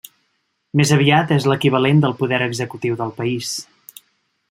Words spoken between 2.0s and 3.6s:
del poder executiu del país.